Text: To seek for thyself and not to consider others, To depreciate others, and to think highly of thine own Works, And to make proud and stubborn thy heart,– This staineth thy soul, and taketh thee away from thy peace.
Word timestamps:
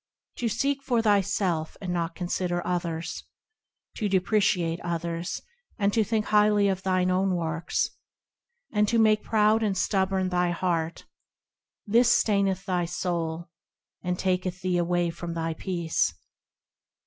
To 0.37 0.49
seek 0.49 0.81
for 0.81 0.99
thyself 1.03 1.77
and 1.79 1.93
not 1.93 2.15
to 2.15 2.17
consider 2.17 2.65
others, 2.65 3.23
To 3.97 4.09
depreciate 4.09 4.79
others, 4.79 5.43
and 5.77 5.93
to 5.93 6.03
think 6.03 6.25
highly 6.25 6.69
of 6.69 6.81
thine 6.81 7.11
own 7.11 7.35
Works, 7.35 7.87
And 8.73 8.87
to 8.87 8.97
make 8.97 9.21
proud 9.21 9.61
and 9.61 9.77
stubborn 9.77 10.29
thy 10.29 10.49
heart,– 10.49 11.05
This 11.85 12.09
staineth 12.11 12.65
thy 12.65 12.85
soul, 12.85 13.51
and 14.01 14.17
taketh 14.17 14.61
thee 14.61 14.79
away 14.79 15.11
from 15.11 15.35
thy 15.35 15.53
peace. 15.53 16.11